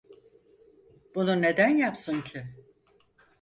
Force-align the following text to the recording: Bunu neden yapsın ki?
Bunu 1.15 1.41
neden 1.41 1.69
yapsın 1.69 2.21
ki? 2.21 2.45